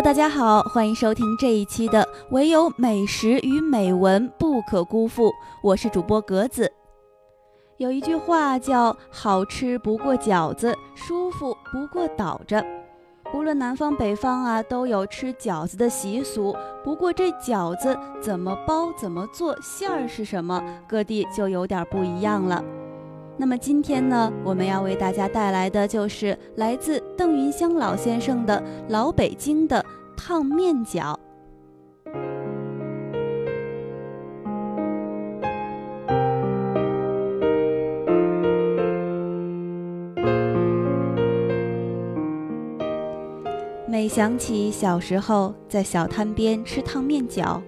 [0.00, 5.24] 大家好，欢迎收听这一期的《唯有美食与美文不可辜负》，
[5.60, 6.72] 我是主播格子。
[7.78, 12.64] 有一句话叫“好吃不过饺子，舒服不过倒着”。
[13.34, 16.56] 无论南方北方啊，都有吃饺子的习俗。
[16.84, 22.62] 不过这饺子怎么包、怎么做、馅儿是什么，各地就有点不一样了。
[23.40, 29.82] 那么今天呢，我们要为大家带来的就是来自邓云香老先生的老北京的
[30.16, 31.16] 烫面饺。
[43.86, 47.60] 每想起小时候在小摊边吃烫面饺，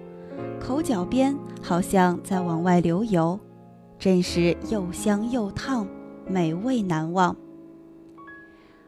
[0.59, 3.39] 口角边好像在往外流油，
[4.01, 5.87] 真是又香又烫，
[6.27, 7.35] 美味难忘。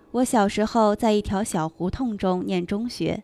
[0.09, 3.23] 我小时候在一条小胡同中念中学，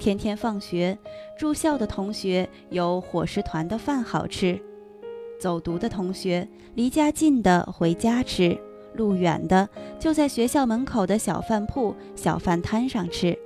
[0.00, 0.98] 天天放学，
[1.38, 4.60] 住校的同学有伙食团的饭好吃，
[5.38, 8.58] 走读的同学离家近的回家吃。
[8.94, 9.68] 路远的
[10.00, 13.38] 就在学校门口的小饭铺、小饭摊上吃。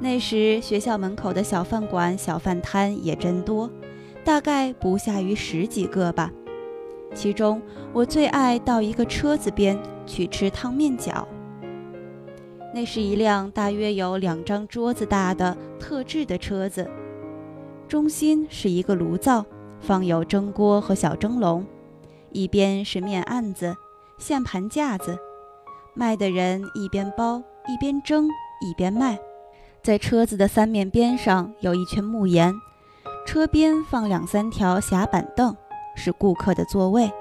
[0.00, 3.70] 那时学校门口的小饭馆、小饭摊也真多，
[4.24, 6.32] 大概不下于十几个吧。
[7.14, 7.62] 其中
[7.92, 11.24] 我最爱到一个车子边去吃汤面饺。
[12.74, 16.90] 那是一辆大约有两张桌子大的特制的车子，
[17.86, 19.46] 中心是一个炉灶，
[19.80, 21.64] 放有蒸锅和小蒸笼，
[22.32, 23.76] 一边是面案子。
[24.18, 25.18] 线盘架子，
[25.94, 28.28] 卖的人一边包一边蒸
[28.60, 29.18] 一边卖。
[29.82, 32.54] 在车子的三面边上有一圈木沿，
[33.26, 35.54] 车边放两三条狭板凳，
[35.94, 37.12] 是顾客的座位。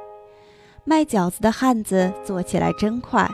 [0.84, 3.30] 卖饺子的汉子做起来真快，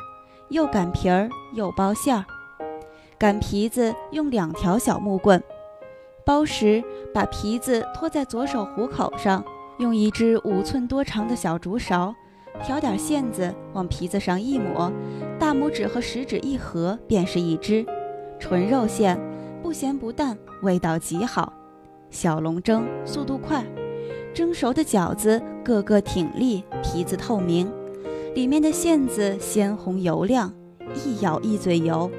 [0.49, 2.25] 又擀皮儿又包馅儿。
[3.17, 5.43] 擀皮子用两条小木棍，
[6.25, 9.43] 包时把皮子托在左手虎口上，
[9.79, 12.13] 用一只五寸多长的小竹勺。
[12.63, 14.91] 挑点线子往皮子上一抹，
[15.39, 17.85] 大拇指和食指一合，便是一只
[18.37, 19.17] 纯肉馅，
[19.61, 21.53] 不咸不淡，味道极好。
[22.09, 23.63] 小笼蒸，速度快，
[24.33, 27.71] 蒸熟的饺子个个挺立，皮子透明，
[28.33, 30.53] 里面的馅子鲜红油亮，
[30.95, 32.09] 一咬一嘴油，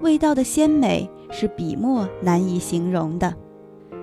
[0.00, 3.34] 味道的鲜美是笔墨难以形容的。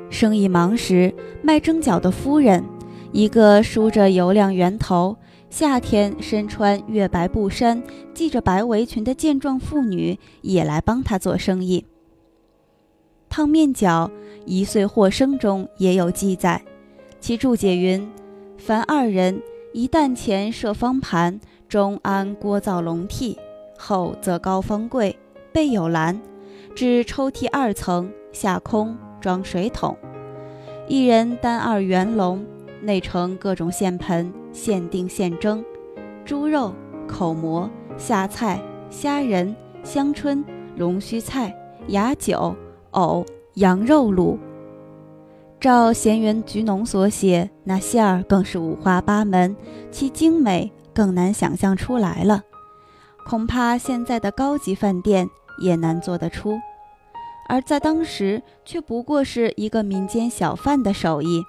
[0.09, 2.63] 生意忙时，卖蒸饺的夫人，
[3.11, 5.17] 一个梳着油亮圆头。
[5.49, 7.81] 夏天身穿月白布衫、
[8.13, 11.85] 系着白围裙的健壮妇女也来帮他做生意。
[13.29, 14.11] 烫面饺
[14.45, 16.61] 一岁获生中也有记载，
[17.19, 18.07] 其注解云
[18.57, 19.41] ：“凡二人，
[19.73, 23.35] 一担前设方盘，中安锅灶笼屉，
[23.77, 25.17] 后则高方柜，
[25.51, 26.19] 背有栏，
[26.75, 29.97] 至抽屉二层，下空装水桶，
[30.87, 32.45] 一人担二圆笼。”
[32.79, 35.65] 内盛各种现盆，现订现蒸，
[36.23, 36.71] 猪肉、
[37.07, 37.67] 口蘑、
[37.97, 38.61] 下菜、
[38.91, 39.53] 虾仁、
[39.83, 40.45] 香椿、
[40.75, 41.53] 龙须菜、
[41.87, 42.55] 芽酒、
[42.91, 44.37] 藕、羊肉卤。
[45.59, 49.55] 照咸园菊农所写，那馅儿更是五花八门，
[49.91, 52.43] 其精美更难想象出来了。
[53.25, 55.27] 恐怕现在的高级饭店
[55.59, 56.59] 也难做得出，
[57.49, 61.43] 而在当时却不过是一个民间小贩的手艺。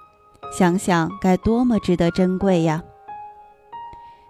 [0.51, 2.83] 想想该多么值得珍贵呀！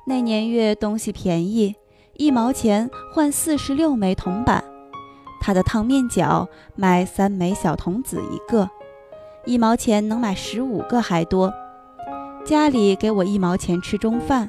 [0.05, 1.73] 那年月东西便宜，
[2.17, 4.61] 一毛钱换四十六枚铜板。
[5.39, 8.69] 他的烫面饺卖三枚小铜子一个，
[9.49, 11.51] 一毛钱能买十五个还多。
[12.45, 14.47] 家里给我一毛钱吃中饭，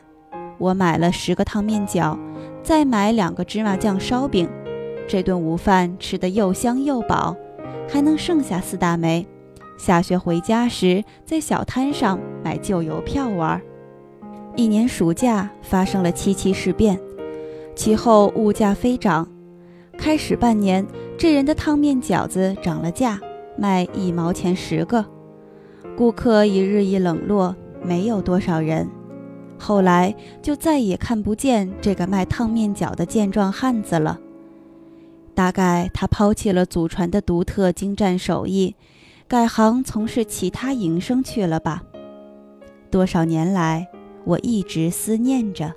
[0.59, 2.19] 我买了十个烫面饺，
[2.63, 4.47] 再买两个芝麻酱烧饼，
[5.09, 7.35] 这顿午饭吃得又香又饱，
[7.89, 9.27] 还能剩下四大枚。
[9.79, 13.59] 下学回家时，在小摊上买旧邮票玩。
[14.55, 17.01] 一年暑假发生了七七事变，
[17.75, 19.27] 其后物价飞涨。
[19.97, 20.87] 开始半年，
[21.17, 23.19] 这人的烫面饺子涨了价，
[23.61, 25.05] 卖一毛钱十个。
[25.97, 27.55] 顾客已日益冷落，
[27.85, 28.89] 没有多少人。
[29.59, 34.19] 后来就再也看不见这个卖烫面饺的健壮汉子了。
[35.35, 38.75] 大概他抛弃了祖传的独特精湛手艺。
[39.29, 41.85] 改行从事其他营生去了吧？
[42.91, 43.87] 多少年来，
[44.25, 45.73] 我一直思念着。